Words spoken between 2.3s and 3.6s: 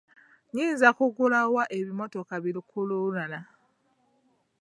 bi lukululana?